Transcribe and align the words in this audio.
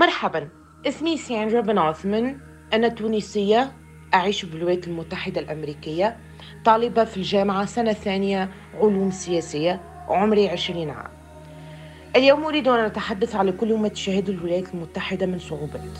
مرحبا. 0.00 0.48
اسمي 0.86 1.16
ساندرا 1.16 1.60
بن 1.60 1.78
عثمان. 1.78 2.38
أنا 2.72 2.88
تونسية 2.88 3.72
أعيش 4.14 4.44
بالولايات 4.44 4.88
المتحدة 4.88 5.40
الأمريكية 5.40 6.16
طالبة 6.64 7.04
في 7.04 7.16
الجامعة 7.16 7.64
سنة 7.64 7.92
ثانية 7.92 8.50
علوم 8.74 9.10
سياسية 9.10 9.80
وعمري 10.08 10.48
عشرين 10.48 10.90
عام. 10.90 11.10
اليوم 12.16 12.44
أريد 12.44 12.68
أن 12.68 12.84
أتحدث 12.84 13.36
على 13.36 13.52
كل 13.52 13.76
ما 13.76 13.88
تشاهده 13.88 14.32
الولايات 14.32 14.74
المتحدة 14.74 15.26
من 15.26 15.38
صعوبات. 15.38 15.98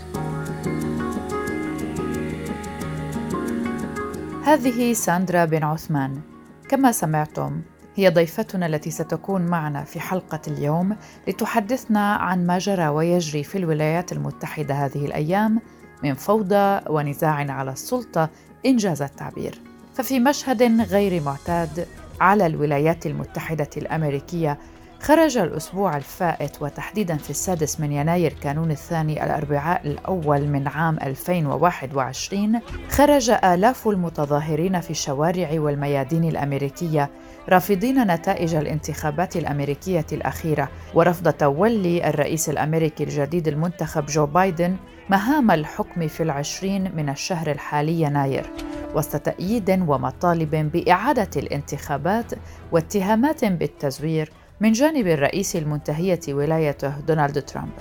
هذه 4.45 4.93
ساندرا 4.93 5.45
بن 5.45 5.65
عثمان. 5.65 6.21
كما 6.69 6.93
سمعتم 6.93 7.63
هي 7.97 8.09
ضيفتنا 8.09 8.67
التي 8.67 8.91
ستكون 8.91 9.43
معنا 9.43 9.85
في 9.85 10.01
حلقة 10.01 10.41
اليوم 10.49 10.97
لتحدثنا 11.29 12.15
عن 12.15 12.47
ما 12.47 12.59
جرى 12.59 12.89
ويجري 12.89 13.45
في 13.45 13.59
الولايات 13.59 14.13
المتحدة 14.13 14.75
هذه 14.75 15.07
الأيام 15.07 15.61
من 16.03 16.15
فوضى 16.15 16.81
ونزاع 16.89 17.53
على 17.53 17.71
السلطة 17.71 18.29
إنجاز 18.67 19.03
التعبير. 19.03 19.61
ففي 19.95 20.21
مشهد 20.21 20.81
غير 20.81 21.23
معتاد 21.23 21.87
على 22.21 22.47
الولايات 22.47 23.07
المتحدة 23.07 23.71
الأمريكية 23.77 24.59
خرج 25.01 25.39
الأسبوع 25.39 25.97
الفائت 25.97 26.63
وتحديدا 26.63 27.17
في 27.17 27.31
السادس 27.31 27.81
من 27.81 27.93
يناير 27.93 28.33
كانون 28.33 28.71
الثاني 28.71 29.25
الأربعاء 29.25 29.87
الأول 29.87 30.49
من 30.49 30.69
عام 30.69 30.99
2021 31.03 32.61
خرج 32.89 33.31
آلاف 33.31 33.89
المتظاهرين 33.89 34.81
في 34.81 34.91
الشوارع 34.91 35.49
والميادين 35.53 36.25
الأمريكية 36.25 37.11
رافضين 37.49 38.07
نتائج 38.07 38.55
الانتخابات 38.55 39.37
الأمريكية 39.37 40.07
الأخيرة 40.13 40.69
ورفض 40.95 41.33
تولي 41.33 42.09
الرئيس 42.09 42.49
الأمريكي 42.49 43.05
الجديد 43.05 43.49
المنتخب 43.49 44.07
جو 44.07 44.27
بايدن 44.27 44.77
مهام 45.11 45.51
الحكم 45.51 46.09
في 46.09 46.23
العشرين 46.23 46.97
من 46.97 47.09
الشهر 47.09 47.51
الحالي 47.51 48.01
يناير 48.01 48.51
وسط 48.95 49.17
تأييد 49.17 49.71
ومطالب 49.71 50.71
بإعادة 50.73 51.31
الانتخابات 51.37 52.33
واتهامات 52.73 53.45
بالتزوير 53.45 54.31
من 54.61 54.73
جانب 54.73 55.07
الرئيس 55.07 55.57
المنتهية 55.57 56.21
ولايته 56.29 57.01
دونالد 57.01 57.43
ترامب. 57.43 57.73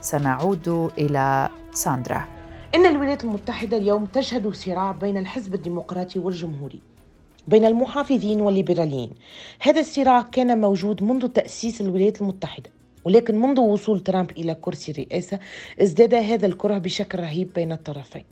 سنعود 0.00 0.90
إلى 0.98 1.48
ساندرا. 1.72 2.24
إن 2.74 2.86
الولايات 2.86 3.24
المتحدة 3.24 3.76
اليوم 3.76 4.04
تشهد 4.04 4.48
صراع 4.48 4.92
بين 4.92 5.16
الحزب 5.16 5.54
الديمقراطي 5.54 6.18
والجمهوري 6.18 6.80
بين 7.48 7.64
المحافظين 7.64 8.40
والليبراليين. 8.40 9.10
هذا 9.60 9.80
الصراع 9.80 10.22
كان 10.22 10.60
موجود 10.60 11.02
منذ 11.02 11.28
تأسيس 11.28 11.80
الولايات 11.80 12.20
المتحدة 12.20 12.70
ولكن 13.04 13.40
منذ 13.40 13.60
وصول 13.60 14.00
ترامب 14.00 14.30
إلى 14.30 14.54
كرسي 14.54 14.92
الرئاسة 14.92 15.38
ازداد 15.82 16.14
هذا 16.14 16.46
الكره 16.46 16.78
بشكل 16.78 17.18
رهيب 17.18 17.52
بين 17.52 17.72
الطرفين. 17.72 18.24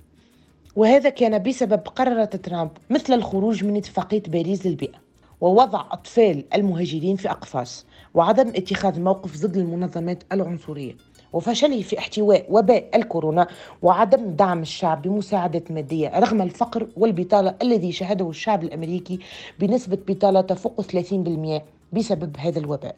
وهذا 0.76 1.08
كان 1.08 1.42
بسبب 1.42 1.80
قرارات 1.80 2.36
ترامب 2.36 2.70
مثل 2.90 3.12
الخروج 3.12 3.64
من 3.64 3.76
اتفاقية 3.76 4.22
باريس 4.28 4.66
للبيئة 4.66 4.98
ووضع 5.40 5.80
أطفال 5.90 6.44
المهاجرين 6.54 7.16
في 7.16 7.30
أقفاص 7.30 7.86
وعدم 8.14 8.48
اتخاذ 8.48 9.00
موقف 9.00 9.46
ضد 9.46 9.56
المنظمات 9.56 10.22
العنصرية. 10.32 10.96
وفشله 11.34 11.82
في 11.82 11.98
احتواء 11.98 12.46
وباء 12.50 12.84
الكورونا 12.94 13.46
وعدم 13.82 14.30
دعم 14.30 14.62
الشعب 14.62 15.02
بمساعدات 15.02 15.70
مادية 15.72 16.18
رغم 16.18 16.42
الفقر 16.42 16.86
والبطالة 16.96 17.54
الذي 17.62 17.92
شهده 17.92 18.30
الشعب 18.30 18.64
الأمريكي 18.64 19.18
بنسبة 19.60 19.98
بطالة 20.08 20.41
تفوق 20.41 20.82
30% 20.82 21.62
بسبب 21.92 22.36
هذا 22.38 22.58
الوباء. 22.58 22.96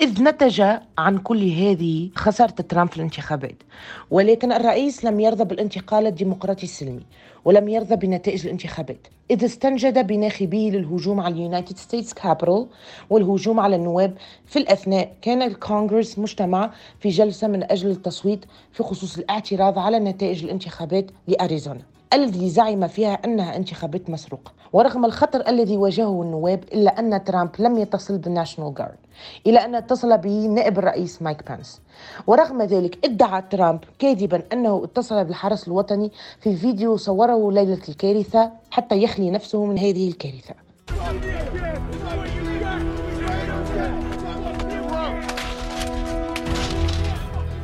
إذ 0.00 0.22
نتج 0.22 0.62
عن 0.98 1.18
كل 1.18 1.48
هذه 1.48 2.10
خسارة 2.14 2.50
ترامب 2.50 2.90
في 2.90 2.96
الانتخابات. 2.96 3.62
ولكن 4.10 4.52
الرئيس 4.52 5.04
لم 5.04 5.20
يرضى 5.20 5.44
بالانتقال 5.44 6.06
الديمقراطي 6.06 6.62
السلمي 6.62 7.02
ولم 7.44 7.68
يرضى 7.68 7.96
بنتائج 7.96 8.44
الانتخابات 8.44 9.06
إذ 9.30 9.44
استنجد 9.44 10.06
بناخبيه 10.06 10.70
للهجوم 10.70 11.20
على 11.20 11.34
ال 11.34 11.40
United 11.40 11.76
States 11.76 12.12
Capitol 12.14 12.66
والهجوم 13.10 13.60
على 13.60 13.76
النواب 13.76 14.14
في 14.46 14.58
الأثناء. 14.58 15.12
كان 15.22 15.42
الكونغرس 15.42 16.18
مجتمع 16.18 16.70
في 17.00 17.08
جلسة 17.08 17.48
من 17.48 17.70
أجل 17.70 17.90
التصويت 17.90 18.44
في 18.72 18.82
خصوص 18.82 19.18
الاعتراض 19.18 19.78
على 19.78 19.98
نتائج 19.98 20.44
الانتخابات 20.44 21.10
لأريزونا. 21.28 21.82
الذي 22.12 22.50
زعم 22.50 22.88
فيها 22.88 23.18
أنها 23.24 23.56
انتخابات 23.56 24.10
مسروقة 24.10 24.52
ورغم 24.72 25.04
الخطر 25.04 25.48
الذي 25.48 25.76
واجهه 25.76 26.22
النواب 26.22 26.64
إلا 26.72 26.98
أن 26.98 27.24
ترامب 27.24 27.50
لم 27.58 27.78
يتصل 27.78 28.18
بال 28.18 28.29
National 28.29 28.74
Guard 28.74 28.96
إلى 29.46 29.64
أن 29.64 29.74
اتصل 29.74 30.18
به 30.18 30.46
نائب 30.46 30.78
الرئيس 30.78 31.22
مايك 31.22 31.48
بانس. 31.48 31.80
ورغم 32.26 32.62
ذلك 32.62 33.04
ادعى 33.04 33.42
ترامب 33.50 33.80
كاذبا 33.98 34.42
أنه 34.52 34.84
اتصل 34.84 35.24
بالحرس 35.24 35.68
الوطني 35.68 36.12
في 36.40 36.56
فيديو 36.56 36.96
صوره 36.96 37.52
ليلة 37.52 37.82
الكارثة 37.88 38.50
حتى 38.70 39.02
يخلي 39.02 39.30
نفسه 39.30 39.64
من 39.64 39.78
هذه 39.78 40.08
الكارثة. 40.08 40.54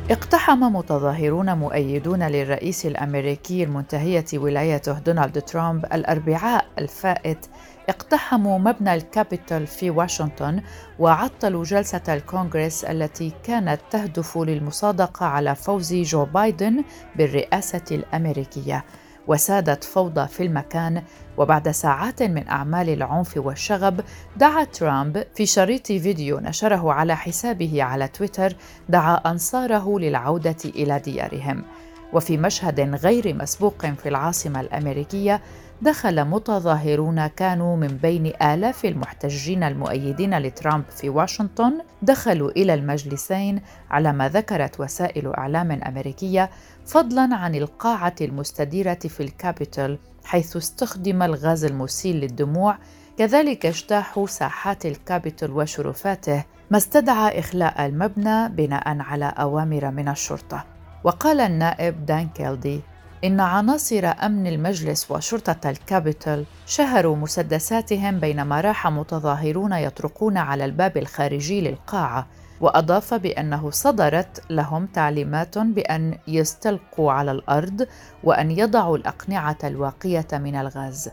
اقتحم 0.09 0.59
متظاهرون 0.59 1.57
مؤيدون 1.57 2.23
للرئيس 2.23 2.85
الأمريكي 2.85 3.63
المنتهية 3.63 4.25
ولايته 4.33 4.99
دونالد 4.99 5.41
ترامب 5.41 5.85
الأربعاء 5.85 6.65
الفائت. 6.77 7.45
اقتحموا 7.89 8.57
مبنى 8.57 8.93
الكابيتول 8.93 9.67
في 9.67 9.89
واشنطن 9.89 10.61
وعطلوا 10.99 11.63
جلسة 11.63 12.01
الكونغرس 12.09 12.83
التي 12.83 13.33
كانت 13.43 13.79
تهدف 13.91 14.37
للمصادقة 14.37 15.25
على 15.25 15.55
فوز 15.55 15.93
جو 15.93 16.25
بايدن 16.25 16.83
بالرئاسة 17.15 17.85
الأمريكية. 17.91 18.85
وسادت 19.27 19.83
فوضى 19.83 20.27
في 20.27 20.43
المكان 20.43 21.03
وبعد 21.37 21.71
ساعات 21.71 22.23
من 22.23 22.47
أعمال 22.47 22.89
العنف 22.89 23.37
والشغب 23.37 24.01
دعا 24.37 24.63
ترامب 24.63 25.23
في 25.35 25.45
شريط 25.45 25.87
فيديو 25.87 26.39
نشره 26.39 26.93
على 26.93 27.15
حسابه 27.15 27.83
على 27.83 28.07
تويتر 28.07 28.55
دعا 28.89 29.15
أنصاره 29.15 29.99
للعودة 29.99 30.55
إلى 30.65 30.99
ديارهم. 30.99 31.63
وفي 32.13 32.37
مشهد 32.37 32.79
غير 32.79 33.35
مسبوق 33.35 33.85
في 33.85 34.09
العاصمة 34.09 34.61
الأمريكية 34.61 35.41
دخل 35.81 36.25
متظاهرون 36.25 37.27
كانوا 37.27 37.75
من 37.75 37.87
بين 37.87 38.33
آلاف 38.41 38.85
المحتجين 38.85 39.63
المؤيدين 39.63 40.37
لترامب 40.37 40.83
في 40.89 41.09
واشنطن 41.09 41.73
دخلوا 42.01 42.51
إلى 42.51 42.73
المجلسين 42.73 43.61
على 43.89 44.13
ما 44.13 44.29
ذكرت 44.29 44.79
وسائل 44.79 45.33
إعلام 45.33 45.71
أمريكية 45.71 46.49
فضلا 46.85 47.35
عن 47.35 47.55
القاعة 47.55 48.15
المستديرة 48.21 48.93
في 48.93 49.23
الكابيتول 49.23 49.99
حيث 50.25 50.57
استخدم 50.57 51.23
الغاز 51.23 51.65
المسيل 51.65 52.15
للدموع 52.15 52.77
كذلك 53.17 53.65
اجتاحوا 53.65 54.27
ساحات 54.27 54.85
الكابيتول 54.85 55.51
وشرفاته 55.51 56.43
ما 56.71 56.77
استدعى 56.77 57.39
إخلاء 57.39 57.85
المبنى 57.85 58.49
بناء 58.49 58.97
على 58.99 59.33
أوامر 59.37 59.91
من 59.91 60.09
الشرطة. 60.09 60.76
وقال 61.07 61.39
النائب 61.41 62.05
دان 62.05 62.27
كيلدي 62.29 62.81
إن 63.23 63.39
عناصر 63.39 64.05
أمن 64.23 64.47
المجلس 64.47 65.11
وشرطة 65.11 65.69
الكابيتول 65.69 66.45
شهروا 66.65 67.15
مسدساتهم 67.15 68.19
بينما 68.19 68.61
راح 68.61 68.87
متظاهرون 68.87 69.73
يطرقون 69.73 70.37
على 70.37 70.65
الباب 70.65 70.97
الخارجي 70.97 71.61
للقاعة 71.61 72.27
وأضاف 72.61 73.13
بأنه 73.13 73.71
صدرت 73.71 74.43
لهم 74.49 74.85
تعليمات 74.85 75.57
بأن 75.57 76.17
يستلقوا 76.27 77.11
على 77.11 77.31
الأرض 77.31 77.87
وأن 78.23 78.51
يضعوا 78.51 78.97
الأقنعة 78.97 79.57
الواقية 79.63 80.27
من 80.33 80.55
الغاز. 80.55 81.09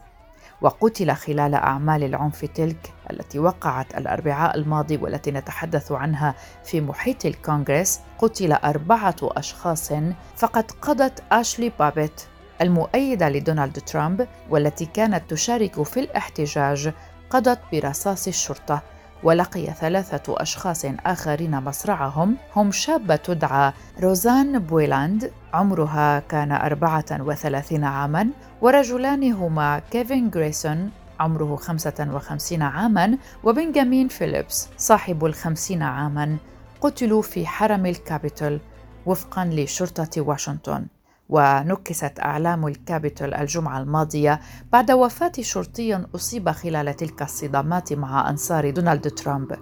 وقتل 0.65 1.13
خلال 1.13 1.55
أعمال 1.55 2.05
العنف 2.05 2.45
تلك 2.45 2.93
التي 3.11 3.39
وقعت 3.39 3.95
الأربعاء 3.99 4.57
الماضي 4.57 4.97
والتي 4.97 5.31
نتحدث 5.31 5.93
عنها 5.93 6.35
في 6.65 6.81
محيط 6.81 7.27
الكونغرس. 7.27 8.01
قتل 8.19 8.53
أربعة 8.53 9.17
أشخاص 9.23 9.93
فقد 10.37 10.71
قضت 10.83 11.23
أشلي 11.33 11.73
بابيت 11.79 12.21
المؤيدة 12.61 13.29
لدونالد 13.29 13.81
ترامب 13.81 14.29
والتي 14.50 14.87
كانت 14.87 15.31
تشارك 15.31 15.83
في 15.83 16.00
الاحتجاج 16.00 16.93
قضت 17.31 17.61
برصاص 17.73 18.29
الشرطة. 18.29 18.83
ولقي 19.22 19.66
ثلاثة 19.66 20.34
أشخاص 20.43 20.84
آخرين 21.06 21.61
مصرعهم 21.61 22.37
هم 22.56 22.70
شابة 22.72 23.16
تدعى 23.16 23.72
روزان 24.02 24.58
بويلاند 24.58 25.31
عمرها 25.55 26.19
كان 26.19 26.52
34 26.52 27.84
عاماً 27.84 28.28
ورجلان 28.61 29.32
هما 29.32 29.78
كيفن 29.78 30.31
غريسون 30.34 30.90
عمره 31.20 31.56
55 31.56 32.62
عاماً 32.62 33.19
وبنجامين 33.44 34.08
فيليبس 34.08 34.69
صاحب 34.78 35.25
الخمسين 35.25 35.82
عاماً. 35.82 36.37
قتلوا 36.81 37.22
في 37.22 37.46
حرم 37.46 37.87
الكابيتول 37.87 38.61
وفقاً 39.06 39.44
لشرطة 39.44 40.20
واشنطن. 40.20 40.87
ونكست 41.29 42.21
أعلام 42.21 42.67
الكابيتول 42.67 43.35
الجمعة 43.35 43.81
الماضية 43.81 44.41
بعد 44.73 44.91
وفاة 44.91 45.32
شرطي 45.41 46.05
أصيب 46.15 46.50
خلال 46.50 46.97
تلك 46.97 47.23
الصدامات 47.23 47.93
مع 47.93 48.31
أنصار 48.31 48.71
دونالد 48.71 49.11
ترامب. 49.11 49.59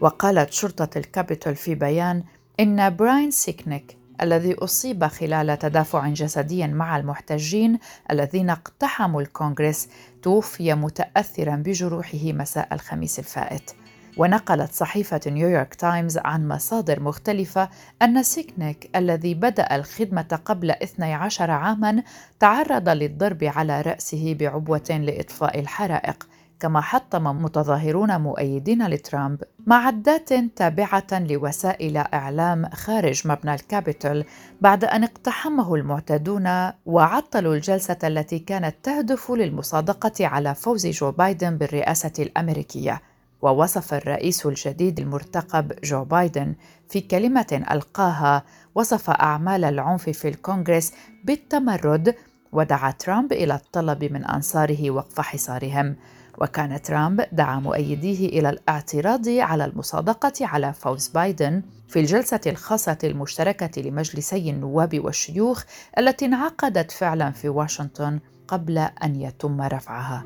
وقالت 0.00 0.52
شرطة 0.52 0.98
الكابيتول 0.98 1.54
في 1.56 1.74
بيان 1.74 2.24
إن 2.60 2.96
براين 2.96 3.30
سيكنيك 3.30 3.96
الذي 4.22 4.54
أصيب 4.54 5.04
خلال 5.04 5.58
تدافع 5.58 6.08
جسدي 6.08 6.66
مع 6.66 6.96
المحتجين 6.96 7.78
الذين 8.10 8.50
اقتحموا 8.50 9.22
الكونغرس 9.22 9.88
توفي 10.22 10.74
متأثرا 10.74 11.56
بجروحه 11.56 12.18
مساء 12.24 12.74
الخميس 12.74 13.18
الفائت. 13.18 13.70
ونقلت 14.16 14.72
صحيفة 14.72 15.20
نيويورك 15.26 15.74
تايمز 15.74 16.18
عن 16.18 16.48
مصادر 16.48 17.00
مختلفة 17.00 17.68
أن 18.02 18.22
سيكنيك 18.22 18.90
الذي 18.96 19.34
بدأ 19.34 19.76
الخدمة 19.76 20.40
قبل 20.44 20.70
12 20.70 21.50
عاماً 21.50 22.02
تعرض 22.40 22.88
للضرب 22.88 23.44
على 23.44 23.80
رأسه 23.80 24.36
بعبوة 24.40 24.90
لإطفاء 24.90 25.60
الحرائق 25.60 26.26
كما 26.60 26.80
حطم 26.80 27.42
متظاهرون 27.42 28.20
مؤيدين 28.20 28.86
لترامب 28.86 29.42
معدات 29.66 30.34
تابعة 30.34 31.06
لوسائل 31.12 31.96
إعلام 31.96 32.68
خارج 32.74 33.28
مبنى 33.28 33.54
الكابيتول 33.54 34.24
بعد 34.60 34.84
أن 34.84 35.04
اقتحمه 35.04 35.74
المعتدون 35.74 36.70
وعطلوا 36.86 37.54
الجلسة 37.54 37.98
التي 38.04 38.38
كانت 38.38 38.76
تهدف 38.82 39.30
للمصادقة 39.30 40.26
على 40.26 40.54
فوز 40.54 40.86
جو 40.86 41.10
بايدن 41.10 41.58
بالرئاسة 41.58 42.12
الأمريكية. 42.18 43.02
ووصف 43.42 43.94
الرئيس 43.94 44.46
الجديد 44.46 45.00
المرتقب 45.00 45.72
جو 45.84 46.04
بايدن 46.04 46.54
في 46.88 47.00
كلمة 47.00 47.64
ألقاها 47.70 48.44
وصف 48.74 49.10
أعمال 49.10 49.64
العنف 49.64 50.10
في 50.10 50.28
الكونغرس 50.28 50.92
بالتمرد 51.24 52.14
ودعا 52.52 52.90
ترامب 52.90 53.32
إلى 53.32 53.54
الطلب 53.54 54.04
من 54.04 54.24
أنصاره 54.24 54.90
وقف 54.90 55.20
حصارهم 55.20 55.96
وكان 56.38 56.82
ترامب 56.82 57.26
دعا 57.32 57.60
مؤيديه 57.60 58.28
إلى 58.28 58.50
الاعتراض 58.50 59.28
على 59.28 59.64
المصادقة 59.64 60.32
على 60.40 60.72
فوز 60.72 61.08
بايدن 61.08 61.62
في 61.88 62.00
الجلسة 62.00 62.40
الخاصة 62.46 62.98
المشتركة 63.04 63.82
لمجلسي 63.82 64.50
النواب 64.50 65.04
والشيوخ 65.04 65.64
التي 65.98 66.24
انعقدت 66.24 66.90
فعلا 66.90 67.30
في 67.30 67.48
واشنطن 67.48 68.20
قبل 68.48 68.78
أن 68.78 69.20
يتم 69.20 69.60
رفعها. 69.60 70.24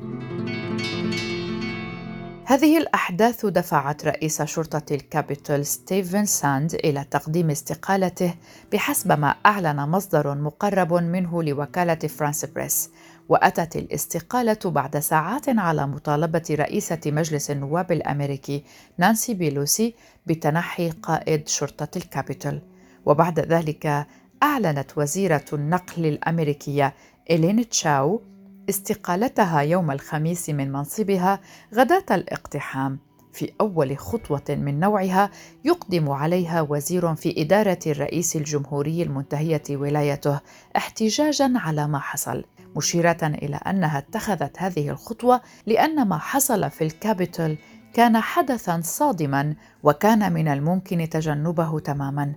هذه 2.47 2.77
الأحداث 2.77 3.45
دفعت 3.45 4.05
رئيس 4.05 4.41
شرطة 4.41 4.93
الكابيتول 4.93 5.65
ستيفن 5.65 6.25
ساند 6.25 6.73
إلى 6.73 7.05
تقديم 7.11 7.49
استقالته 7.49 8.33
بحسب 8.73 9.11
ما 9.11 9.35
أعلن 9.45 9.89
مصدر 9.89 10.35
مقرب 10.35 10.93
منه 10.93 11.43
لوكالة 11.43 11.95
فرانس 11.95 12.45
بريس 12.45 12.89
وأتت 13.29 13.75
الاستقالة 13.75 14.59
بعد 14.65 14.99
ساعات 14.99 15.49
على 15.49 15.87
مطالبة 15.87 16.43
رئيسة 16.51 16.99
مجلس 17.05 17.51
النواب 17.51 17.91
الأمريكي 17.91 18.63
نانسي 18.97 19.33
بيلوسي 19.33 19.95
بتنحي 20.25 20.89
قائد 20.89 21.47
شرطة 21.47 21.97
الكابيتول. 21.97 22.61
وبعد 23.05 23.39
ذلك 23.39 24.07
أعلنت 24.43 24.97
وزيرة 24.97 25.45
النقل 25.53 26.05
الأمريكية 26.05 26.93
إلين 27.31 27.69
تشاو 27.69 28.21
استقالتها 28.69 29.61
يوم 29.61 29.91
الخميس 29.91 30.49
من 30.49 30.71
منصبها 30.71 31.39
غداة 31.73 32.05
الاقتحام. 32.11 32.99
في 33.33 33.51
أول 33.61 33.97
خطوة 33.97 34.43
من 34.49 34.79
نوعها 34.79 35.29
يقدم 35.65 36.09
عليها 36.09 36.61
وزير 36.61 37.15
في 37.15 37.41
إدارة 37.41 37.79
الرئيس 37.87 38.35
الجمهوري 38.35 39.03
المنتهية 39.03 39.63
ولايته 39.69 40.39
احتجاجا 40.77 41.53
على 41.55 41.87
ما 41.87 41.99
حصل 41.99 42.43
مشيرة 42.75 43.17
إلى 43.23 43.55
أنها 43.55 43.97
اتخذت 43.97 44.61
هذه 44.61 44.89
الخطوة 44.89 45.41
لأن 45.65 46.07
ما 46.07 46.17
حصل 46.17 46.69
في 46.69 46.83
الكابيتول 46.83 47.57
كان 47.93 48.17
حدثا 48.17 48.81
صادما 48.83 49.55
وكان 49.83 50.33
من 50.33 50.47
الممكن 50.47 51.09
تجنبه 51.09 51.79
تماما. 51.79 52.33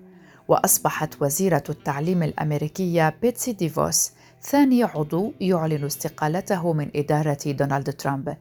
وأصبحت 0.48 1.22
وزيرة 1.22 1.64
التعليم 1.68 2.22
الأمريكية 2.22 3.16
بيتسي 3.22 3.52
ديفوس 3.52 4.12
ثاني 4.42 4.84
عضو 4.84 5.32
يعلن 5.40 5.84
استقالته 5.84 6.72
من 6.72 6.90
إدارة 6.96 7.38
دونالد 7.46 7.92
ترامب. 7.92 8.36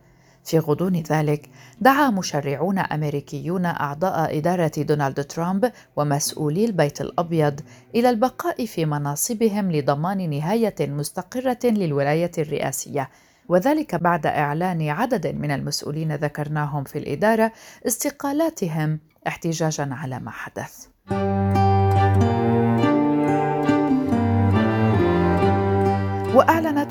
في 0.48 0.60
غضون 0.60 0.96
ذلك 0.96 1.50
دعا 1.82 2.10
مشرعون 2.10 2.80
أمريكيون 2.80 3.66
أعضاء 3.66 4.38
إدارة 4.38 4.72
دونالد 4.78 5.24
ترامب 5.24 5.72
ومسؤولي 5.96 6.66
البيت 6.66 7.02
الأبيض 7.02 7.60
إلى 7.96 8.10
البقاء 8.10 8.66
في 8.66 8.86
مناصبهم 8.86 9.72
لضمان 9.72 10.30
نهاية 10.30 10.76
مستقرة 10.80 11.60
للولاية 11.64 12.32
الرئاسية. 12.38 13.10
وذلك 13.50 13.96
بعد 13.96 14.26
إعلان 14.26 14.90
عدد 14.90 15.28
من 15.28 15.52
المسؤولين 15.52 16.16
ذكرناهم 16.16 16.84
في 16.84 17.00
الإدارة 17.00 17.52
استقالاتهم 17.88 19.00
احتجاجا 19.28 19.90
على 19.92 20.20
ما 20.20 20.32
حدث. 20.32 20.88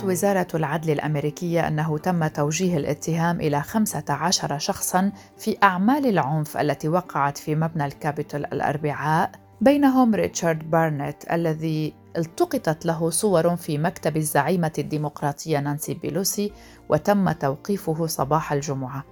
وزارة 0.07 0.47
العدل 0.55 0.91
الأمريكية 0.91 1.69
أنه 1.69 1.99
تم 1.99 2.27
توجيه 2.27 2.77
الاتهام 2.77 3.41
إلى 3.41 3.63
15 3.63 4.59
شخصاً 4.59 5.13
في 5.39 5.57
أعمال 5.63 6.07
العنف 6.07 6.57
التي 6.57 6.89
وقعت 6.89 7.39
في 7.39 7.55
مبنى 7.55 7.87
الكابيتول 7.87 8.45
الأربعاء. 8.45 9.31
بينهم 9.61 10.15
ريتشارد 10.15 10.71
بارنيت 10.71 11.33
الذي 11.33 11.95
التقطت 12.17 12.87
له 12.87 13.11
صور 13.11 13.57
في 13.57 13.79
مكتب 13.79 14.17
الزعيمة 14.17 14.73
الديمقراطية 14.79 15.59
نانسي 15.59 15.95
بيلوسي 15.95 16.53
وتم 16.89 17.33
توقيفه 17.33 18.07
صباح 18.07 18.53
الجمعة. 18.53 19.05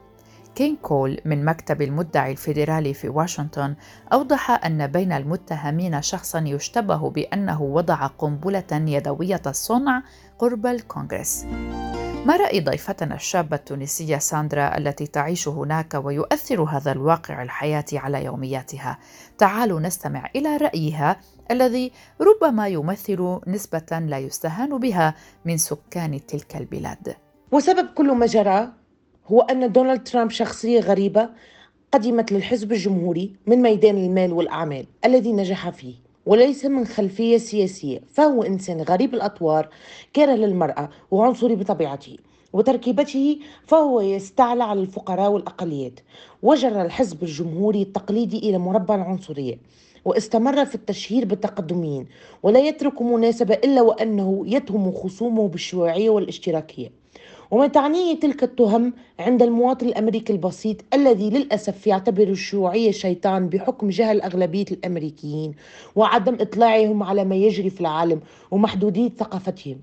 كين 0.55 0.77
كول 0.83 1.21
من 1.25 1.45
مكتب 1.45 1.83
المدعي 1.83 2.33
الفيدرالي 2.33 2.95
في 2.95 3.09
واشنطن 3.09 3.75
أوضح 4.13 4.65
أن 4.67 4.87
بين 4.87 5.13
المتهمين 5.13 6.03
شخصا 6.03 6.39
يشتبه 6.39 7.11
بأنه 7.11 7.63
وضع 7.63 8.07
قنبلة 8.07 8.65
يدوية 8.73 9.43
الصنع 9.47 10.03
قرب 10.39 10.67
الكونغرس. 10.67 11.45
ما 12.27 12.37
رأي 12.37 12.61
ضيفتنا 12.61 13.15
الشابة 13.15 13.57
التونسية 13.57 14.19
ساندرا 14.19 14.79
التي 14.79 15.07
تعيش 15.07 15.49
هناك 15.49 16.01
ويؤثر 16.05 16.63
هذا 16.63 16.93
الواقع 16.93 17.43
الحياة 17.43 17.85
على 17.93 18.25
يومياتها؟ 18.25 18.99
تعالوا 19.39 19.81
نستمع 19.81 20.31
إلى 20.37 20.57
رأيها 20.57 21.21
الذي 21.51 21.93
ربما 22.21 22.69
يمثل 22.69 23.41
نسبة 23.47 23.99
لا 23.99 24.19
يستهان 24.19 24.79
بها 24.79 25.15
من 25.45 25.57
سكان 25.57 26.27
تلك 26.27 26.57
البلاد. 26.57 27.17
وسبب 27.53 27.89
كل 27.95 28.13
ما 28.13 28.27
جرى 28.27 28.73
هو 29.27 29.41
أن 29.41 29.73
دونالد 29.73 30.05
ترامب 30.05 30.31
شخصية 30.31 30.81
غريبة 30.81 31.29
قدمت 31.93 32.33
للحزب 32.33 32.73
الجمهوري 32.73 33.37
من 33.47 33.63
ميدان 33.63 33.97
المال 33.97 34.33
والأعمال 34.33 34.87
الذي 35.05 35.33
نجح 35.33 35.71
فيه 35.71 36.04
وليس 36.27 36.65
من 36.65 36.87
خلفية 36.87 37.37
سياسية 37.37 38.01
فهو 38.13 38.43
إنسان 38.43 38.81
غريب 38.81 39.15
الأطوار 39.15 39.69
كاره 40.13 40.33
للمرأة 40.33 40.91
وعنصري 41.11 41.57
بطبيعته 41.57 42.17
وتركيبته 42.53 43.39
فهو 43.67 44.01
يستعلى 44.01 44.65
على 44.65 44.81
الفقراء 44.81 45.31
والأقليات. 45.31 46.01
وجر 46.43 46.83
الحزب 46.83 47.23
الجمهوري 47.23 47.83
التقليدي 47.83 48.39
إلى 48.39 48.59
مربع 48.59 48.95
العنصرية 48.95 49.59
واستمر 50.05 50.65
في 50.65 50.75
التشهير 50.75 51.25
بالتقدميين 51.25 52.07
ولا 52.43 52.61
يترك 52.61 53.03
مناسبة 53.03 53.55
إلا 53.55 53.83
وأنه 53.83 54.45
يتهم 54.47 54.93
خصومه 54.93 55.49
بالشيوعية 55.49 56.11
والاشتراكية. 56.11 57.04
وما 57.55 57.67
تعنيه 57.67 58.21
تلك 58.21 58.43
التهم 58.43 58.93
عند 59.19 59.43
المواطن 59.43 59.87
الأمريكي 59.87 60.33
البسيط 60.33 60.77
الذي 60.95 61.31
للأسف 61.31 61.87
يعتبر 61.87 62.29
الشيوعية 62.29 62.91
شيطان 62.91 63.49
بحكم 63.49 63.89
جهل 63.89 64.21
أغلبية 64.21 64.65
الأمريكيين 64.71 65.55
وعدم 65.97 66.35
إطلاعهم 66.41 67.03
على 67.03 67.25
ما 67.25 67.35
يجري 67.35 67.71
في 67.71 67.81
العالم 67.81 68.21
ومحدودية 68.51 69.09
ثقافتهم. 69.09 69.77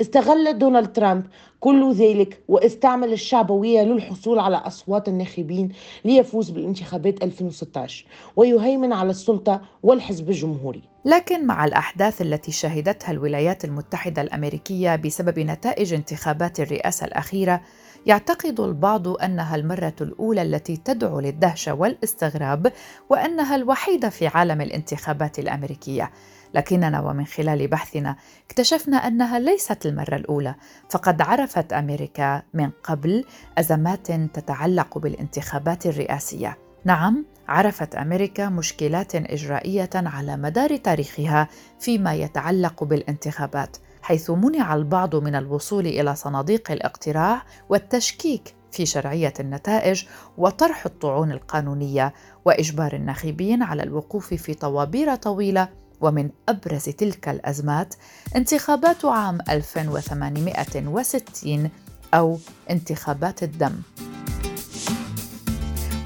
استغل 0.00 0.58
دونالد 0.58 0.92
ترامب 0.92 1.24
كل 1.60 1.92
ذلك 1.92 2.38
واستعمل 2.48 3.12
الشعبوية 3.12 3.82
للحصول 3.82 4.38
على 4.38 4.56
أصوات 4.56 5.08
الناخبين 5.08 5.68
ليفوز 6.04 6.50
بالانتخابات 6.50 7.22
2016 7.22 8.06
ويهيمن 8.36 8.92
على 8.92 9.10
السلطة 9.10 9.60
والحزب 9.82 10.28
الجمهوري. 10.28 10.82
لكن 11.08 11.46
مع 11.46 11.64
الأحداث 11.64 12.22
التي 12.22 12.52
شهدتها 12.52 13.10
الولايات 13.10 13.64
المتحدة 13.64 14.22
الأمريكية 14.22 14.96
بسبب 14.96 15.38
نتائج 15.38 15.94
انتخابات 15.94 16.60
الرئاسة 16.60 17.06
الأخيرة 17.06 17.60
يعتقد 18.06 18.60
البعض 18.60 19.08
أنها 19.08 19.56
المرة 19.56 19.94
الأولى 20.00 20.42
التي 20.42 20.76
تدعو 20.76 21.20
للدهشه 21.20 21.74
والاستغراب 21.74 22.72
وأنها 23.08 23.56
الوحيدة 23.56 24.08
في 24.08 24.26
عالم 24.26 24.60
الانتخابات 24.60 25.38
الأمريكية. 25.38 26.10
لكننا 26.54 27.00
ومن 27.00 27.26
خلال 27.26 27.68
بحثنا 27.68 28.16
اكتشفنا 28.46 28.96
أنها 28.96 29.38
ليست 29.38 29.86
المرة 29.86 30.14
الأولى 30.16 30.54
فقد 30.90 31.22
عرفت 31.22 31.72
أمريكا 31.72 32.42
من 32.54 32.70
قبل 32.84 33.24
أزمات 33.58 34.12
تتعلق 34.12 34.98
بالانتخابات 34.98 35.86
الرئاسية. 35.86 36.58
نعم 36.84 37.24
عرفت 37.48 37.94
أمريكا 37.94 38.48
مشكلات 38.48 39.14
إجرائية 39.14 39.90
على 39.94 40.36
مدار 40.36 40.76
تاريخها 40.76 41.48
فيما 41.80 42.14
يتعلق 42.14 42.84
بالانتخابات 42.84 43.76
حيث 44.02 44.30
منع 44.30 44.74
البعض 44.74 45.16
من 45.16 45.34
الوصول 45.34 45.86
إلى 45.86 46.16
صناديق 46.16 46.70
الاقتراع 46.70 47.42
والتشكيك 47.68 48.54
في 48.72 48.86
شرعية 48.86 49.34
النتائج 49.40 50.04
وطرح 50.38 50.86
الطعون 50.86 51.32
القانونية 51.32 52.14
وإجبار 52.44 52.92
الناخبين 52.92 53.62
على 53.62 53.82
الوقوف 53.82 54.34
في 54.34 54.54
طوابير 54.54 55.14
طويلة 55.14 55.68
ومن 56.00 56.30
أبرز 56.48 56.84
تلك 56.84 57.28
الأزمات 57.28 57.94
انتخابات 58.36 59.04
عام 59.04 59.38
1860 59.50 61.70
أو 62.14 62.38
انتخابات 62.70 63.42
الدم. 63.42 63.72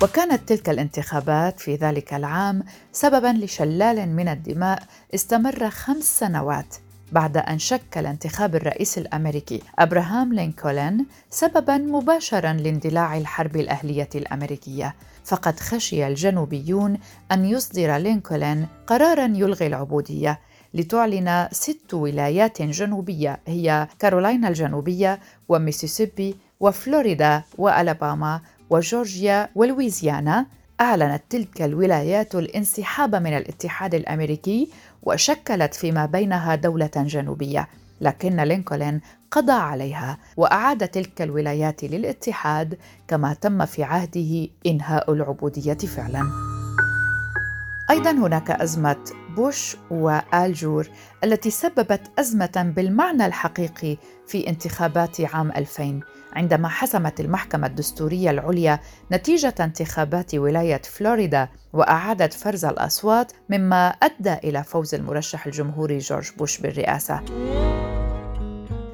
وكانت 0.02 0.48
تلك 0.48 0.70
الانتخابات 0.70 1.60
في 1.60 1.74
ذلك 1.76 2.14
العام 2.14 2.64
سببا 2.92 3.44
لشلال 3.44 4.08
من 4.08 4.28
الدماء 4.28 4.82
استمر 5.14 5.70
خمس 5.70 6.18
سنوات 6.18 6.76
بعد 7.12 7.36
أن 7.36 7.58
شكل 7.58 8.06
انتخاب 8.06 8.54
الرئيس 8.56 8.98
الأمريكي 8.98 9.62
أبراهام 9.78 10.32
لينكولن 10.34 11.04
سببا 11.30 11.78
مباشرا 11.78 12.52
لاندلاع 12.52 13.16
الحرب 13.16 13.56
الأهلية 13.56 14.08
الأمريكية. 14.14 14.94
فقد 15.24 15.60
خشي 15.60 16.06
الجنوبيون 16.06 16.98
أن 17.32 17.44
يصدر 17.44 17.96
لينكولن 17.96 18.66
قرارا 18.86 19.24
يلغي 19.24 19.66
العبودية 19.66 20.40
لتعلن 20.74 21.48
ست 21.52 21.94
ولايات 21.94 22.62
جنوبية 22.62 23.40
هي 23.46 23.88
كارولاينا 23.98 24.48
الجنوبية 24.48 25.20
وميسيسيبي 25.48 26.36
وفلوريدا 26.60 27.42
وألاباما 27.58 28.40
وجورجيا 28.72 29.48
ولويزيانا 29.54 30.46
أعلنت 30.80 31.22
تلك 31.30 31.62
الولايات 31.62 32.34
الانسحاب 32.34 33.14
من 33.14 33.36
الاتحاد 33.36 33.94
الأمريكي 33.94 34.68
وشكلت 35.02 35.74
فيما 35.74 36.06
بينها 36.06 36.54
دولة 36.54 36.90
جنوبية 36.96 37.68
لكن 38.00 38.36
لينكولن 38.36 39.00
قضى 39.30 39.52
عليها 39.52 40.18
وأعاد 40.36 40.88
تلك 40.88 41.22
الولايات 41.22 41.84
للاتحاد 41.84 42.78
كما 43.08 43.34
تم 43.34 43.66
في 43.66 43.82
عهده 43.82 44.48
إنهاء 44.66 45.12
العبودية 45.12 45.74
فعلاً. 45.74 46.22
أيضا 47.90 48.10
هناك 48.10 48.50
أزمة 48.50 49.04
بوش 49.36 49.76
وآلجور 49.90 50.88
التي 51.24 51.50
سببت 51.50 52.00
أزمة 52.18 52.72
بالمعنى 52.76 53.26
الحقيقي 53.26 53.96
في 54.26 54.48
انتخابات 54.48 55.20
عام 55.20 55.52
2000 55.56 56.00
عندما 56.32 56.68
حسمت 56.68 57.20
المحكمة 57.20 57.66
الدستورية 57.66 58.30
العليا 58.30 58.80
نتيجة 59.12 59.54
انتخابات 59.60 60.34
ولاية 60.34 60.82
فلوريدا 60.82 61.48
وأعادت 61.72 62.32
فرز 62.32 62.64
الأصوات 62.64 63.32
مما 63.48 63.88
أدى 63.88 64.32
إلى 64.32 64.64
فوز 64.64 64.94
المرشح 64.94 65.46
الجمهوري 65.46 65.98
جورج 65.98 66.30
بوش 66.38 66.58
بالرئاسة. 66.58 67.20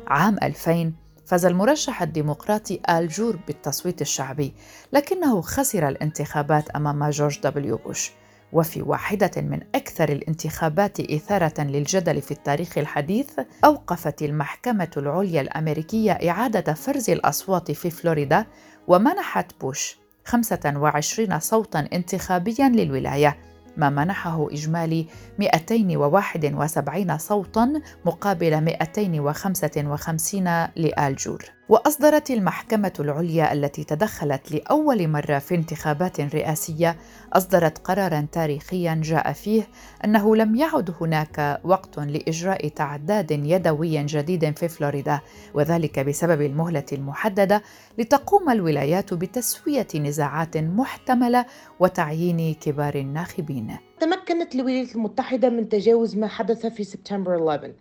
عام 0.06 0.36
2000 0.42 0.92
فاز 1.26 1.46
المرشح 1.46 2.02
الديمقراطي 2.02 2.80
آل 2.90 3.08
جور 3.08 3.38
بالتصويت 3.46 4.00
الشعبي 4.02 4.54
لكنه 4.92 5.40
خسر 5.40 5.88
الانتخابات 5.88 6.70
أمام 6.70 7.10
جورج 7.10 7.40
دبليو 7.40 7.76
بوش 7.76 8.12
وفي 8.52 8.82
واحدة 8.82 9.30
من 9.36 9.60
أكثر 9.74 10.08
الانتخابات 10.08 11.00
إثارة 11.00 11.60
للجدل 11.62 12.22
في 12.22 12.30
التاريخ 12.30 12.78
الحديث، 12.78 13.30
أوقفت 13.64 14.22
المحكمة 14.22 14.90
العليا 14.96 15.40
الأمريكية 15.40 16.12
إعادة 16.12 16.74
فرز 16.74 17.10
الأصوات 17.10 17.70
في 17.70 17.90
فلوريدا 17.90 18.46
ومنحت 18.86 19.60
بوش 19.60 19.96
25 20.24 21.40
صوتا 21.40 21.88
انتخابيا 21.92 22.68
للولاية 22.68 23.36
ما 23.76 23.90
منحه 23.90 24.46
إجمالي 24.52 25.06
271 25.38 27.18
صوتا 27.18 27.82
مقابل 28.04 28.60
255 28.60 30.44
لآلجور 30.76 31.57
وأصدرت 31.68 32.30
المحكمة 32.30 32.92
العليا 33.00 33.52
التي 33.52 33.84
تدخلت 33.84 34.52
لأول 34.52 35.08
مرة 35.08 35.38
في 35.38 35.54
انتخابات 35.54 36.20
رئاسية 36.20 36.96
أصدرت 37.32 37.78
قرارا 37.78 38.26
تاريخيا 38.32 39.00
جاء 39.04 39.32
فيه 39.32 39.68
أنه 40.04 40.36
لم 40.36 40.56
يعد 40.56 40.94
هناك 41.00 41.60
وقت 41.64 41.98
لإجراء 41.98 42.68
تعداد 42.68 43.30
يدوي 43.30 44.04
جديد 44.04 44.58
في 44.58 44.68
فلوريدا 44.68 45.20
وذلك 45.54 45.98
بسبب 45.98 46.42
المهلة 46.42 46.86
المحددة 46.92 47.62
لتقوم 47.98 48.50
الولايات 48.50 49.14
بتسوية 49.14 49.88
نزاعات 49.94 50.56
محتملة 50.56 51.46
وتعيين 51.80 52.54
كبار 52.54 52.94
الناخبين. 52.94 53.76
تمكنت 54.00 54.54
الولايات 54.54 54.96
المتحدة 54.96 55.48
من 55.48 55.68
تجاوز 55.68 56.16
ما 56.16 56.28
حدث 56.28 56.66
في 56.66 56.84
سبتمبر 56.84 57.34
11 57.36 57.72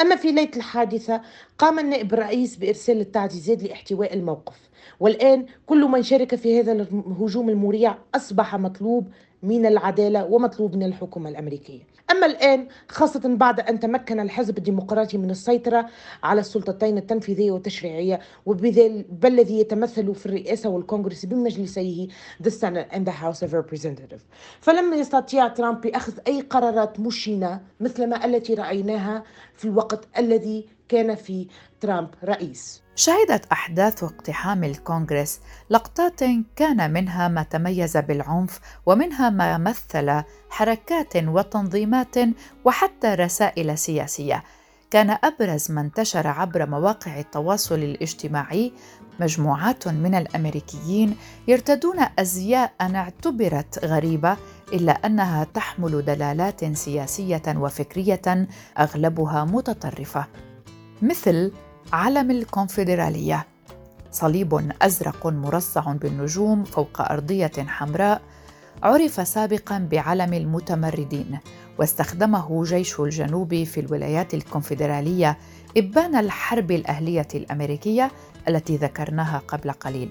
أما 0.00 0.16
في 0.16 0.32
ليلة 0.32 0.50
الحادثة 0.56 1.20
قام 1.58 1.78
النائب 1.78 2.14
الرئيس 2.14 2.56
بإرسال 2.56 3.00
التعزيزات 3.00 3.62
لاحتواء 3.62 4.14
الموقف. 4.14 4.70
والآن 5.00 5.46
كل 5.66 5.84
من 5.84 6.02
شارك 6.02 6.34
في 6.34 6.60
هذا 6.60 6.72
الهجوم 6.72 7.48
المريع 7.48 7.98
أصبح 8.14 8.56
مطلوب 8.56 9.08
من 9.42 9.66
العدالة 9.66 10.24
ومطلوب 10.24 10.76
من 10.76 10.82
الحكومة 10.82 11.30
الأمريكية. 11.30 11.91
أما 12.12 12.26
الآن 12.26 12.68
خاصة 12.88 13.20
بعد 13.24 13.60
أن 13.60 13.80
تمكن 13.80 14.20
الحزب 14.20 14.58
الديمقراطي 14.58 15.18
من 15.18 15.30
السيطرة 15.30 15.86
على 16.22 16.40
السلطتين 16.40 16.98
التنفيذية 16.98 17.50
والتشريعية 17.50 18.20
بالذي 18.46 19.60
يتمثل 19.60 20.14
في 20.14 20.26
الرئاسة 20.26 20.68
والكونغرس 20.68 21.26
بمجلسيه 21.26 22.08
the 22.42 22.50
Senate 22.50 22.88
and 22.92 23.06
the 23.06 23.10
House 23.22 23.42
of 23.42 23.52
Representatives. 23.52 24.22
فلم 24.60 24.92
يستطيع 24.94 25.48
ترامب 25.48 25.80
بأخذ 25.80 26.12
أي 26.26 26.40
قرارات 26.40 27.00
مشينة 27.00 27.60
مثل 27.80 28.06
ما 28.06 28.24
التي 28.24 28.54
رأيناها 28.54 29.22
في 29.56 29.64
الوقت 29.64 30.08
الذي 30.18 30.66
كان 30.88 31.14
في 31.14 31.48
ترامب 31.80 32.08
رئيس. 32.24 32.82
شهدت 32.94 33.46
أحداث 33.52 34.04
اقتحام 34.04 34.64
الكونغرس 34.64 35.40
لقطات 35.70 36.20
كان 36.56 36.92
منها 36.92 37.28
ما 37.28 37.42
تميز 37.42 37.96
بالعنف 37.96 38.60
ومنها 38.86 39.30
ما 39.30 39.58
مثل 39.58 40.22
حركات 40.50 41.16
وتنظيمات 41.16 42.14
وحتى 42.64 43.14
رسائل 43.14 43.78
سياسية. 43.78 44.44
كان 44.90 45.18
أبرز 45.24 45.70
ما 45.70 45.80
انتشر 45.80 46.26
عبر 46.26 46.66
مواقع 46.66 47.20
التواصل 47.20 47.74
الاجتماعي 47.74 48.72
مجموعات 49.20 49.88
من 49.88 50.14
الأمريكيين 50.14 51.16
يرتدون 51.48 51.96
أزياء 52.18 52.72
اعتبرت 52.80 53.84
غريبة 53.84 54.36
إلا 54.72 54.92
أنها 54.92 55.44
تحمل 55.44 56.04
دلالات 56.04 56.64
سياسية 56.64 57.42
وفكرية 57.48 58.48
أغلبها 58.78 59.44
متطرفة. 59.44 60.26
مثل 61.02 61.52
علم 61.92 62.30
الكونفدرالية 62.30 63.46
صليب 64.10 64.70
أزرق 64.82 65.26
مرصع 65.26 65.92
بالنجوم 65.92 66.64
فوق 66.64 67.12
أرضية 67.12 67.52
حمراء 67.58 68.22
عرف 68.82 69.28
سابقا 69.28 69.88
بعلم 69.90 70.34
المتمردين 70.34 71.38
واستخدمه 71.78 72.64
جيش 72.64 73.00
الجنوب 73.00 73.64
في 73.64 73.80
الولايات 73.80 74.34
الكونفدرالية 74.34 75.38
إبان 75.76 76.16
الحرب 76.16 76.70
الأهلية 76.70 77.28
الأمريكية 77.34 78.10
التي 78.48 78.76
ذكرناها 78.76 79.42
قبل 79.48 79.72
قليل. 79.72 80.10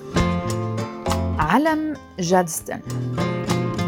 علم 1.38 1.94
جادستون 2.18 2.80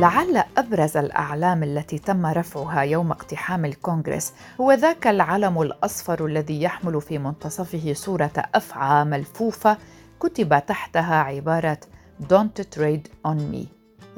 لعل 0.01 0.45
أبرز 0.57 0.97
الأعلام 0.97 1.63
التي 1.63 1.99
تم 1.99 2.27
رفعها 2.27 2.83
يوم 2.83 3.11
اقتحام 3.11 3.65
الكونغرس 3.65 4.33
هو 4.61 4.73
ذاك 4.73 5.07
العلم 5.07 5.63
الأصفر 5.63 6.27
الذي 6.27 6.63
يحمل 6.63 7.01
في 7.01 7.19
منتصفه 7.19 7.93
صورة 7.93 8.33
افعى 8.55 9.05
ملفوفه 9.05 9.77
كتب 10.21 10.67
تحتها 10.67 11.15
عبارة 11.15 11.79
Don't 12.23 12.63
trade 12.79 13.29
on 13.29 13.39
me 13.55 13.67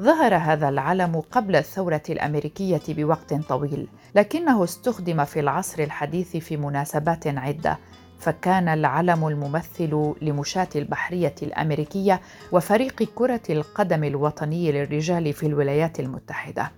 ظهر 0.01 0.35
هذا 0.35 0.69
العلم 0.69 1.21
قبل 1.31 1.55
الثورة 1.55 2.03
الأمريكية 2.09 2.81
بوقت 2.89 3.33
طويل، 3.33 3.87
لكنه 4.15 4.63
استخدم 4.63 5.25
في 5.25 5.39
العصر 5.39 5.83
الحديث 5.83 6.37
في 6.37 6.57
مناسبات 6.57 7.27
عدة، 7.27 7.77
فكان 8.19 8.67
العلم 8.67 9.27
الممثل 9.27 10.13
لمشاة 10.21 10.67
البحرية 10.75 11.35
الأمريكية 11.43 12.21
وفريق 12.51 13.03
كرة 13.15 13.41
القدم 13.49 14.03
الوطني 14.03 14.71
للرجال 14.71 15.33
في 15.33 15.45
الولايات 15.45 15.99
المتحدة. 15.99 16.71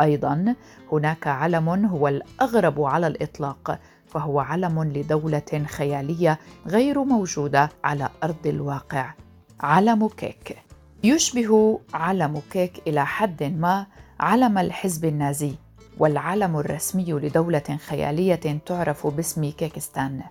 أيضا 0.00 0.54
هناك 0.92 1.26
علم 1.26 1.68
هو 1.68 2.08
الأغرب 2.08 2.82
على 2.82 3.06
الإطلاق، 3.06 3.78
فهو 4.06 4.40
علم 4.40 4.84
لدولة 4.84 5.64
خيالية 5.66 6.38
غير 6.66 7.04
موجودة 7.04 7.68
على 7.84 8.08
أرض 8.22 8.46
الواقع، 8.46 9.14
علم 9.60 10.08
كيك. 10.08 10.56
يشبه 11.04 11.80
علم 11.94 12.42
كيك 12.50 12.82
إلى 12.86 13.06
حد 13.06 13.42
ما 13.42 13.86
علم 14.20 14.58
الحزب 14.58 15.04
النازي 15.04 15.54
والعلم 15.98 16.56
الرسمي 16.56 17.12
لدولة 17.12 17.78
خيالية 17.86 18.58
تعرف 18.66 19.06
باسم 19.06 19.50
كيكستان 19.50 20.22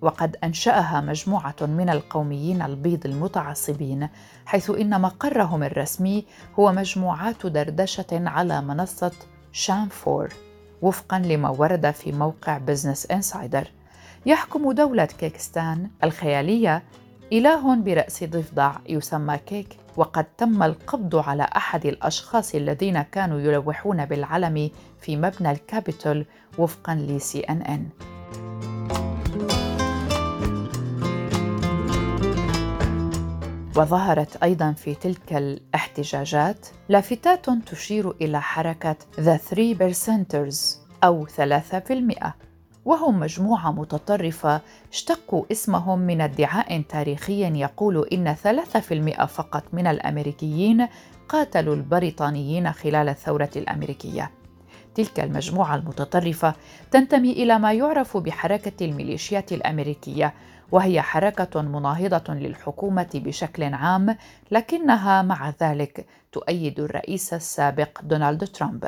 وقد 0.00 0.36
أنشأها 0.44 1.00
مجموعة 1.00 1.56
من 1.60 1.90
القوميين 1.90 2.62
البيض 2.62 3.06
المتعصبين 3.06 4.08
حيث 4.46 4.70
إن 4.70 5.00
مقرهم 5.00 5.62
الرسمي 5.62 6.24
هو 6.58 6.72
مجموعات 6.72 7.46
دردشة 7.46 8.06
على 8.12 8.60
منصة 8.62 9.12
شامفور 9.52 10.32
وفقا 10.82 11.18
لما 11.18 11.48
ورد 11.48 11.90
في 11.90 12.12
موقع 12.12 12.58
Business 12.58 13.10
Insider 13.10 13.68
يحكم 14.26 14.72
دولة 14.72 15.04
كيكستان 15.04 15.90
الخيالية 16.04 16.82
إله 17.32 17.76
برأس 17.76 18.24
ضفدع 18.24 18.72
يسمى 18.88 19.38
كيك 19.38 19.76
وقد 19.96 20.24
تم 20.24 20.62
القبض 20.62 21.16
على 21.16 21.42
أحد 21.56 21.86
الأشخاص 21.86 22.54
الذين 22.54 23.02
كانوا 23.02 23.40
يلوحون 23.40 24.04
بالعلم 24.04 24.70
في 25.00 25.16
مبنى 25.16 25.50
الكابيتول 25.50 26.26
وفقا 26.58 26.94
ل 26.94 27.40
CNN 27.40 27.88
وظهرت 33.78 34.42
أيضا 34.42 34.72
في 34.72 34.94
تلك 34.94 35.32
الاحتجاجات 35.32 36.66
لافتات 36.88 37.50
تشير 37.50 38.10
إلى 38.10 38.42
حركة 38.42 38.96
The 39.20 39.36
Three 39.36 39.74
Percenters 39.74 40.80
أو 41.04 41.26
ثلاثة 41.26 41.78
في 41.78 41.92
المئة 41.92 42.34
وهم 42.84 43.20
مجموعة 43.20 43.72
متطرفة 43.72 44.60
اشتقوا 44.92 45.44
اسمهم 45.52 45.98
من 45.98 46.20
ادعاء 46.20 46.82
تاريخي 46.82 47.60
يقول 47.60 48.08
إن 48.12 48.34
3% 48.34 49.24
فقط 49.24 49.64
من 49.72 49.86
الأمريكيين 49.86 50.86
قاتلوا 51.28 51.74
البريطانيين 51.74 52.72
خلال 52.72 53.08
الثورة 53.08 53.50
الأمريكية. 53.56 54.30
تلك 54.94 55.20
المجموعة 55.20 55.74
المتطرفة 55.74 56.54
تنتمي 56.90 57.32
إلى 57.32 57.58
ما 57.58 57.72
يعرف 57.72 58.16
بحركة 58.16 58.84
الميليشيات 58.84 59.52
الأمريكية، 59.52 60.34
وهي 60.72 61.02
حركة 61.02 61.62
مناهضة 61.62 62.34
للحكومة 62.34 63.10
بشكل 63.14 63.74
عام، 63.74 64.16
لكنها 64.50 65.22
مع 65.22 65.52
ذلك 65.62 66.06
تؤيد 66.32 66.80
الرئيس 66.80 67.34
السابق 67.34 68.02
دونالد 68.02 68.44
ترامب. 68.44 68.84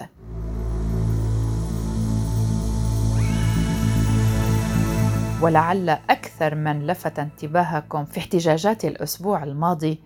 ولعل 5.43 5.89
أكثر 5.89 6.55
من 6.55 6.87
لفت 6.87 7.19
انتباهكم 7.19 8.05
في 8.05 8.19
احتجاجات 8.19 8.85
الأسبوع 8.85 9.45
الماضي 9.45 9.99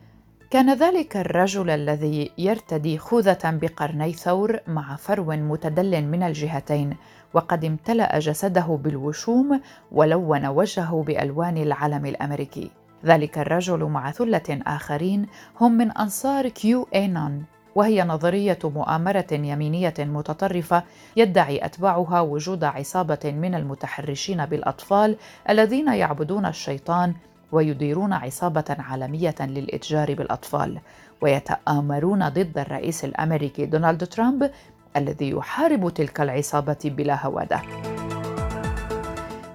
كان 0.50 0.74
ذلك 0.74 1.16
الرجل 1.16 1.70
الذي 1.70 2.30
يرتدي 2.38 2.98
خوذة 2.98 3.38
بقرني 3.44 4.12
ثور 4.12 4.60
مع 4.66 4.96
فرو 4.96 5.24
متدل 5.24 6.04
من 6.04 6.22
الجهتين 6.22 6.96
وقد 7.34 7.64
امتلأ 7.64 8.18
جسده 8.18 8.78
بالوشوم 8.84 9.60
ولون 9.92 10.46
وجهه 10.46 11.04
بألوان 11.06 11.56
العلم 11.56 12.06
الأمريكي. 12.06 12.70
ذلك 13.04 13.38
الرجل 13.38 13.84
مع 13.84 14.10
ثلة 14.10 14.60
آخرين 14.66 15.26
هم 15.60 15.72
من 15.72 15.90
أنصار 15.90 16.48
QAnon 16.48 17.44
وهي 17.74 18.04
نظرية 18.04 18.58
مؤامرة 18.64 19.26
يمينية 19.32 19.94
متطرفة 19.98 20.82
يدعي 21.16 21.64
أتباعها 21.64 22.20
وجود 22.20 22.64
عصابة 22.64 23.18
من 23.24 23.54
المتحرشين 23.54 24.46
بالأطفال 24.46 25.16
الذين 25.50 25.88
يعبدون 25.88 26.46
الشيطان 26.46 27.14
ويديرون 27.52 28.12
عصابة 28.12 28.76
عالمية 28.78 29.34
للإتجار 29.40 30.14
بالأطفال. 30.14 30.80
ويتآمرون 31.20 32.28
ضد 32.28 32.58
الرئيس 32.58 33.04
الأمريكي 33.04 33.66
دونالد 33.66 34.06
ترامب 34.06 34.50
الذي 34.96 35.30
يحارب 35.30 35.94
تلك 35.94 36.20
العصابة 36.20 36.76
بلا 36.84 37.26
هوادة. 37.26 37.62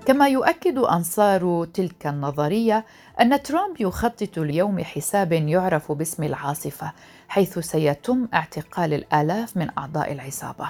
كما 0.05 0.27
يؤكد 0.27 0.77
أنصار 0.77 1.67
تلك 1.73 2.07
النظرية 2.07 2.85
أن 3.21 3.43
ترامب 3.43 3.81
يخطط 3.81 4.39
ليوم 4.39 4.83
حساب 4.83 5.31
يعرف 5.31 5.91
باسم 5.91 6.23
العاصفة 6.23 6.91
حيث 7.27 7.59
سيتم 7.59 8.27
اعتقال 8.33 8.93
الآلاف 8.93 9.57
من 9.57 9.69
أعضاء 9.77 10.11
العصابة. 10.11 10.69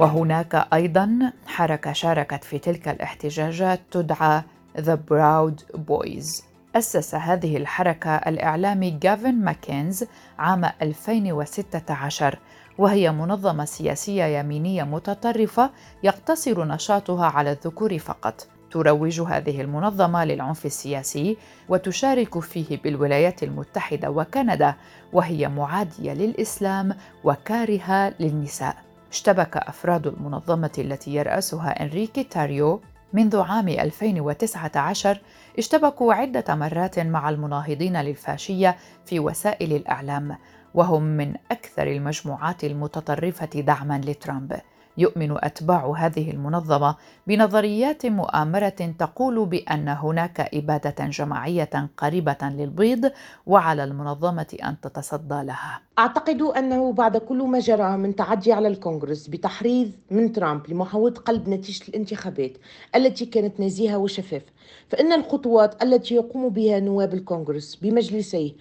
وهناك 0.00 0.66
أيضا 0.72 1.32
حركة 1.46 1.92
شاركت 1.92 2.44
في 2.44 2.58
تلك 2.58 2.88
الاحتجاجات 2.88 3.80
تدعى 3.90 4.42
The 4.78 4.96
Proud 5.10 5.76
Boys. 5.76 6.49
أسس 6.76 7.14
هذه 7.14 7.56
الحركة 7.56 8.10
الإعلامي 8.16 8.90
جافن 8.90 9.34
ماكينز 9.34 10.04
عام 10.38 10.64
2016 10.82 12.38
وهي 12.78 13.12
منظمة 13.12 13.64
سياسية 13.64 14.24
يمينية 14.24 14.82
متطرفة 14.82 15.70
يقتصر 16.02 16.64
نشاطها 16.64 17.26
على 17.26 17.50
الذكور 17.52 17.98
فقط 17.98 18.46
تروج 18.70 19.20
هذه 19.20 19.60
المنظمة 19.60 20.24
للعنف 20.24 20.66
السياسي 20.66 21.36
وتشارك 21.68 22.38
فيه 22.38 22.82
بالولايات 22.82 23.42
المتحدة 23.42 24.10
وكندا 24.10 24.74
وهي 25.12 25.48
معادية 25.48 26.12
للإسلام 26.12 26.96
وكارهة 27.24 28.14
للنساء. 28.20 28.76
اشتبك 29.10 29.56
أفراد 29.56 30.06
المنظمة 30.06 30.72
التي 30.78 31.14
يرأسها 31.14 31.82
إنريكي 31.82 32.24
تاريو 32.24 32.80
منذ 33.12 33.40
عام 33.40 33.68
2019 33.68 35.20
اشتبكوا 35.58 36.14
عدة 36.14 36.54
مرات 36.54 36.98
مع 36.98 37.30
المناهضين 37.30 38.00
للفاشية 38.00 38.76
في 39.06 39.20
وسائل 39.20 39.72
الإعلام 39.72 40.36
وهم 40.74 41.02
من 41.02 41.34
أكثر 41.50 41.86
المجموعات 41.86 42.64
المتطرفة 42.64 43.60
دعما 43.60 44.00
لترامب. 44.04 44.60
يؤمن 45.00 45.44
أتباع 45.44 45.92
هذه 45.98 46.30
المنظمة 46.30 46.96
بنظريات 47.26 48.06
مؤامرة 48.06 48.94
تقول 48.98 49.46
بأن 49.46 49.88
هناك 49.88 50.40
إبادة 50.54 51.06
جماعية 51.06 51.90
قريبة 51.96 52.38
للبيض 52.42 53.12
وعلى 53.46 53.84
المنظمة 53.84 54.56
أن 54.64 54.80
تتصدى 54.80 55.42
لها. 55.42 55.80
أعتقد 55.98 56.42
أنه 56.42 56.92
بعد 56.92 57.16
كل 57.16 57.42
ما 57.42 57.58
جرى 57.58 57.96
من 57.96 58.16
تعدي 58.16 58.52
على 58.52 58.68
الكونغرس 58.68 59.26
بتحريض 59.26 59.90
من 60.10 60.32
ترامب 60.32 60.70
لمحاوله 60.70 61.14
قلب 61.14 61.48
نتيجة 61.48 61.88
الانتخابات 61.88 62.52
التي 62.96 63.26
كانت 63.26 63.60
نزيهة 63.60 63.96
وشفافه، 63.98 64.52
فإن 64.88 65.12
الخطوات 65.12 65.82
التي 65.82 66.14
يقوم 66.14 66.48
بها 66.48 66.80
نواب 66.80 67.14
الكونغرس 67.14 67.74
بمجلسيه 67.74 68.52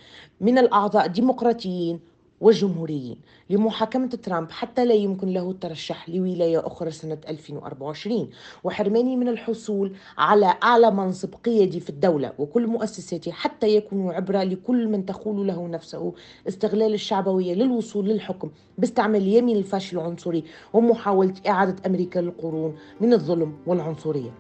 من 0.42 0.58
الأعضاء 0.58 1.06
الديمقراطيين 1.06 2.00
والجمهوريين 2.42 3.18
لمحاكمة 3.50 4.08
ترامب 4.08 4.52
حتى 4.52 4.86
لا 4.86 4.94
يمكن 4.94 5.28
له 5.28 5.52
الترشح 5.52 6.10
لولاية 6.10 6.68
أخرى 6.68 6.92
سنة 6.92 7.18
2024 7.28 8.30
وحرماني 8.64 9.16
من 9.16 9.28
الحصول 9.28 9.96
على 10.18 10.54
أعلى 10.64 10.92
منصب 10.92 11.36
قيادي 11.46 11.80
في 11.80 11.90
الدولة 11.90 12.34
وكل 12.38 12.68
مؤسساته 12.68 13.32
حتى 13.32 13.68
يكونوا 13.68 14.14
عبرة 14.14 14.44
لكل 14.44 14.88
من 14.88 15.06
تقول 15.06 15.48
له 15.48 15.68
نفسه 15.68 16.14
استغلال 16.48 16.94
الشعبوية 16.94 17.54
للوصول 17.54 18.06
للحكم 18.06 18.50
باستعمال 18.78 19.22
اليمين 19.22 19.58
الفاشل 19.58 19.98
العنصري 19.98 20.44
ومحاولة 20.74 21.34
إعادة 21.48 21.76
أمريكا 21.86 22.20
للقرون 22.20 22.76
من 23.02 23.14
الظلم 23.14 23.58
والعنصرية. 23.68 24.32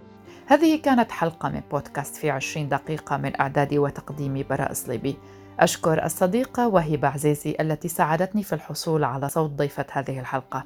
هذه 0.45 0.81
كانت 0.81 1.11
حلقة 1.11 1.49
من 1.49 1.61
بودكاست 1.71 2.15
في 2.15 2.29
20 2.29 2.69
دقيقة 2.69 3.17
من 3.17 3.39
إعدادي 3.41 3.79
وتقديمي 3.79 4.43
براء 4.43 4.73
صليبي 4.73 5.15
أشكر 5.59 6.05
الصديقة 6.05 6.67
وهبة 6.67 7.07
عزيزي 7.07 7.55
التي 7.59 7.87
ساعدتني 7.87 8.43
في 8.43 8.53
الحصول 8.53 9.03
على 9.03 9.29
صوت 9.29 9.49
ضيفة 9.49 9.85
هذه 9.91 10.19
الحلقة. 10.19 10.63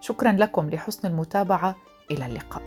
شكرا 0.00 0.32
لكم 0.32 0.70
لحسن 0.70 1.08
المتابعة 1.08 1.76
إلى 2.10 2.26
اللقاء. 2.26 2.62